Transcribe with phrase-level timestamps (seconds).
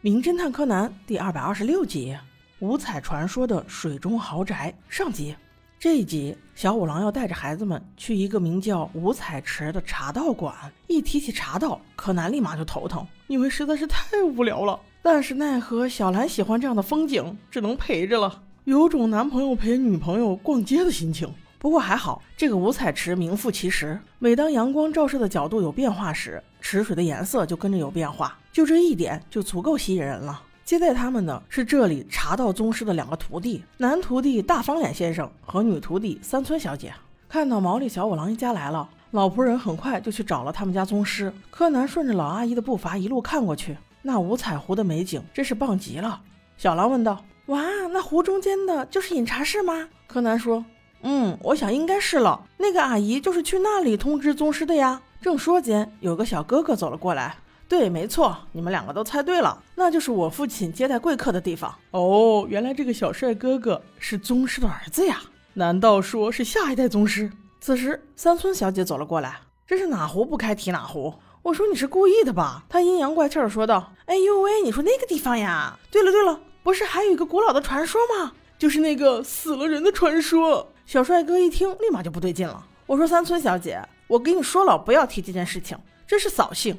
[0.00, 2.12] 名侦探柯南第二百二十六集
[2.60, 5.34] 《五彩传说的水中豪宅》上集。
[5.76, 10.54] 这一集，小五郎要带着孩子们去一个名叫五彩池的茶道馆。
[10.86, 14.78] 一提起茶道，柯南立马就头疼，因为实在是太无聊了。
[15.02, 21.28] 但是奈何小兰喜欢这样的风景，只能陪着了，有种男朋友陪女朋友逛街的心情。
[21.58, 23.98] 不过还好，这个五彩池名副其实。
[24.20, 28.38] 每当阳光照射的角度有变化时，池水的颜色就跟着有变化。
[28.58, 30.42] 就这一点就足够吸引人了。
[30.64, 36.92] 接待他们的是这里茶道宗师的两个徒弟，男徒弟大方脸先生和女徒弟三村小姐。
[37.28, 41.32] 看到毛利小五郎一家来了，老仆人很快就去找了他们家宗师。
[41.52, 46.20] 柯南顺着老阿姨的步伐一路看过去，那五彩湖的美景真是棒极了。
[46.56, 50.64] 小狼问道：“哇，那湖中间的就是饮茶室吗？”柯南说。
[51.02, 52.44] 嗯，我想应该是了。
[52.56, 55.00] 那个阿姨就是去那里通知宗师的呀。
[55.22, 57.36] 正说间，有个小哥哥走了过来。
[57.68, 61.74] 对，没错，你们两个都猜对了，那就是我父亲接待贵客的地方。
[61.90, 65.20] 哦，原来这个小帅哥哥是宗师的儿子呀？
[65.52, 67.30] 难道说是下一代宗师？
[67.60, 69.40] 此时，三村小姐走了过来。
[69.66, 71.12] 这是哪壶不开提哪壶。
[71.42, 72.64] 我说你是故意的吧？
[72.70, 73.92] 她阴阳怪气的说道。
[74.06, 75.78] 哎呦喂，你说那个地方呀？
[75.90, 78.32] 对了对了，不是还有一个古老的传说吗？
[78.58, 80.72] 就是那个死了人的传说。
[80.86, 82.64] 小帅哥一听，立马就不对劲了。
[82.86, 86.74] 我说：“三村小姐，我跟你说了，不要提这件事情，这是扫兴。”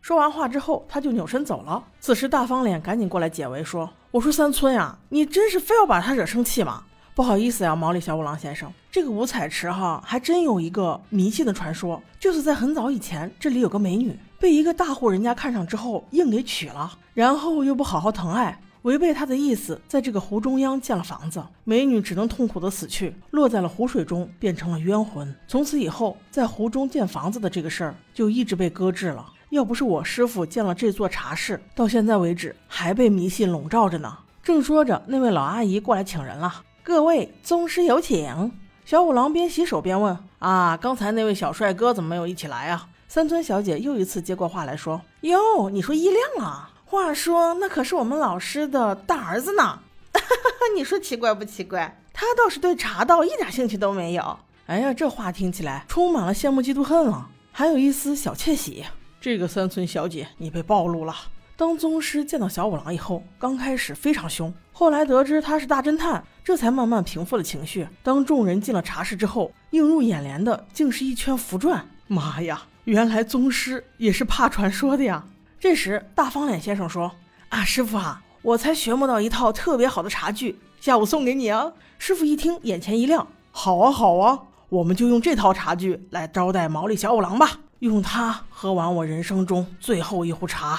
[0.00, 1.84] 说完话之后，他就扭身走了。
[2.00, 6.84] 此时，大方脸赶紧过来解围，说：“我说三村呀，你真是非要把他惹生气吗？
[7.14, 25.34] 不好意思呀，毛利小五郎先生，这个五彩池哈，还真有一个迷信的传说，就是在很早以前，这里有个美女被一个大户人家看上之后，硬给娶了，然后又不好好疼爱。”违背他的意思，在这个湖中央建了房子，美女只能痛苦的死去，落在了湖水中，变成了冤魂。
[25.48, 29.26] 从此以后，在湖中建房子的这个事儿就一直被搁置了。
[29.50, 34.18] 要不是我师傅建了这座茶室，到现在为止还被迷信笼罩着呢。
[34.42, 38.52] 正说着，那位老阿姨过来请人了，各位宗师有请。
[38.84, 49.80] 小五郎边洗手边问：“啊，刚才那位小帅哥怎么没有一起来啊？”三村小姐又一次接过话来说：“哟，你说一亮啊？”话说，那可是我们老师的大儿子呢。
[50.76, 52.02] 你说奇怪不奇怪？
[52.12, 54.38] 他倒是对茶道一点兴趣都没有。
[54.66, 58.84] 哎呀，这话听起来充满了羡慕嫉妒恨了，还有一丝小窃喜。
[59.20, 61.12] 这个三村小姐，你被暴露了。
[61.56, 67.88] 当宗师见到小五郎以后，刚开始非常凶，后来得知他是大侦探，这才慢慢平复了情绪。
[68.00, 71.80] 当众人进了茶室之后，映入眼帘的竟是一圈符篆。
[72.06, 75.26] 妈呀，原来宗师也是怕传说的呀！
[75.58, 77.10] 这时，大方脸先生说
[77.50, 90.78] ：“啊，师傅啊，我才学摸到一套特别好的茶具，下午送给你啊。”师傅一听，眼前一亮：“好啊，好啊，我们就用这套茶具来招待毛利小五郎吧，用它喝完我人生中最后一壶茶。”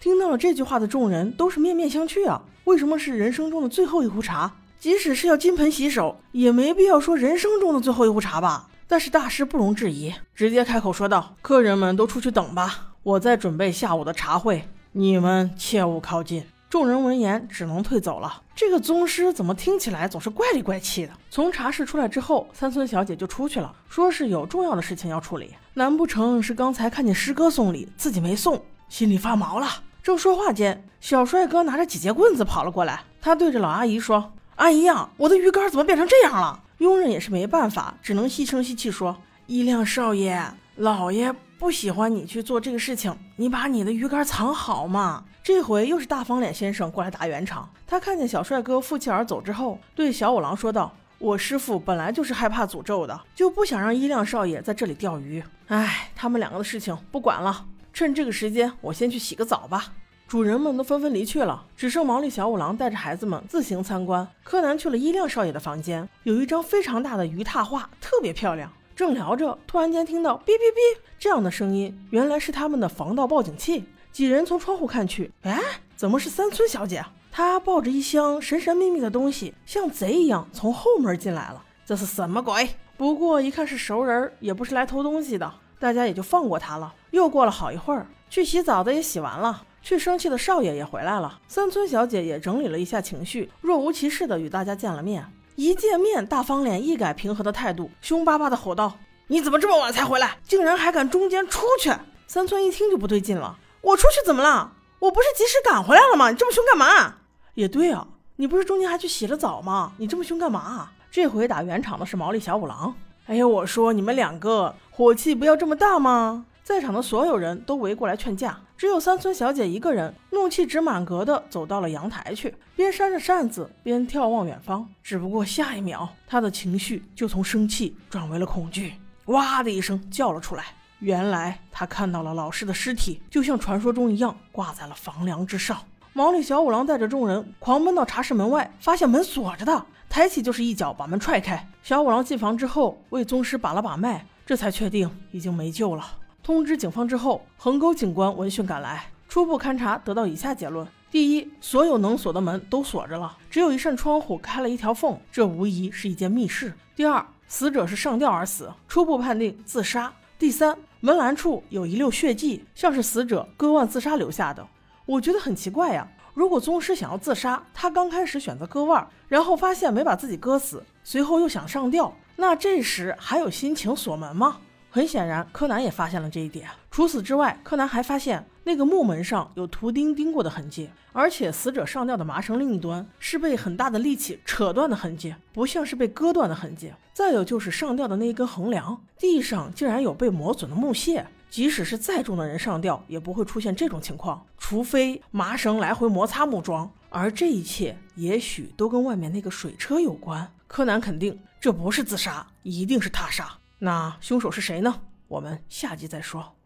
[0.00, 2.42] 听到了这句话的众人都是面面相觑啊！
[2.64, 4.52] 为什么是人生中的最后一壶茶？
[4.78, 8.68] 即使是要金盆洗手，也没必要说人生中的最后一壶茶吧？
[8.88, 16.44] 但是大师不容置疑，直接开口说道：“客人们都出去等吧。”我在准备下午的茶会，你们切勿靠近。
[16.70, 18.42] 众人闻言只能退走了。
[18.54, 21.10] 这个宗师怎么听起来总是怪里怪气的？
[21.28, 25.52] 从茶室出来之后，三村小姐就出去了，说是有重要的事情要处理。
[25.74, 29.66] 难不成是刚才看见师哥送礼，自己没送，心里发毛了？
[30.00, 33.02] 正说话间，小帅哥拿着几节棍子跑了过来。
[33.20, 39.16] 他对着老阿姨说：“阿姨呀，我的鱼竿怎么变成这样了？”佣人也是没办法，只能细声细气说
[39.50, 40.40] ：“一亮少爷，
[40.76, 45.24] 老爷。”不喜欢你去做这个事情，你把你的鱼竿藏好嘛。
[45.42, 47.68] 这回又是大方脸先生过来打圆场。
[47.84, 55.42] 他看见小帅哥负气而走之后，对小五郎说道：“我师傅本来就是害怕诅咒的，就不想让一亮少爷在这里钓鱼。
[55.66, 59.92] 哎，他们两个的事情不管了，趁这个时间，我先去洗个澡吧。”
[60.28, 64.24] 主人们都纷纷离去了，只剩毛利小五郎带着孩子们自行参观。
[64.44, 68.70] 柯南去了一亮少爷的房间，有一张非常大的鱼拓画，特别漂亮。
[69.00, 73.86] 正聊着，突然间听到哔哔哔这样的声音，原来是他们的防盗报警器。
[74.12, 75.58] 几人从窗户看去，哎，
[75.96, 77.02] 怎么是三村小姐？
[77.32, 81.64] 她抱着一箱神神秘秘的东西，像贼一样从后门进来了。
[81.86, 82.68] 这是什么鬼？
[82.98, 86.92] 不过一看是熟人，也不是来偷东西的，大家也就放过他了。
[87.12, 95.24] 又过了好一会儿，去洗澡的也洗完了，去生气的少爷也回来了，三村小姐也整理了一下情绪，若无其事的与大家见了面。
[95.60, 98.96] 一见面，大方脸一改平和的态度，凶巴巴的吼道
[99.28, 100.38] ：“你怎么这么晚才回来？
[100.42, 101.92] 竟然还敢中间出去！”
[102.26, 104.72] 三村一听就不对劲了：“我出去怎么了？
[105.00, 106.30] 我不是及时赶回来了吗？
[106.30, 107.16] 你这么凶干嘛？”
[107.52, 109.92] 也对啊，你不是中间还去洗了澡吗？
[109.98, 110.88] 你这么凶干嘛？
[111.10, 112.94] 这回打圆场的是毛利小五郎。
[113.26, 116.46] 哎呀，我说你们两个火气不要这么大吗？
[116.64, 118.58] 在场的所有人都围过来劝架。
[118.80, 124.88] 只有三村小姐一个人，怒气值满格的走到了阳台去，边扇着扇子边眺望远方。
[125.02, 128.94] 只不过下一秒，她的情绪就从生气转为了恐惧，
[129.26, 130.64] 哇的一声叫了出来。
[131.00, 135.76] 原来她看到了老师的尸体，就像传说中一样，挂在了房梁之上。
[136.14, 141.68] 毛利小五郎带着众人狂奔到茶室门外，发现门锁着的，抬起就是一脚把门踹开。
[141.82, 146.12] 小五郎进房之后，为宗师把了把脉，这才确定已经没救了。
[146.42, 156.72] 通知警方之后，横沟警官闻讯赶来，初步勘查得到以下结论：第一，所有能锁的门都锁着了，只有一扇窗户开了一条缝，这无疑是一间密室。
[156.96, 160.12] 第二，死者是上吊而死，初步判定自杀。
[160.38, 164.66] 第三，门栏处有一溜血迹，像是死者割腕自杀留下的。
[165.04, 174.58] 我觉得很奇怪呀，如果宗师想要自杀，他刚开始选择割腕，然后发现没把自己割死，随后又想上吊，那这时还有心情锁门吗？
[174.90, 176.68] 很显然，柯南也发现了这一点。
[176.90, 186.92] 除此之外，柯南还发现那个木门上有图钉钉过的痕迹，而且死者上吊的麻绳另一端是被很大的力气扯断的痕迹，不像是被割断的痕迹。
[187.12, 191.24] 再有就是上吊的那一根横梁，地上竟然有被磨损的木屑。
[191.48, 196.88] 即使是再重的人上吊，也不会出现这种情况，除非麻绳来回摩擦木桩。
[197.08, 200.48] 而这一切也许都跟外面那个水车有关。
[200.68, 203.52] 柯南肯定这不是自杀，一定是他杀。
[203.80, 205.00] 那凶手是谁呢？
[205.26, 206.59] 我们下集再说。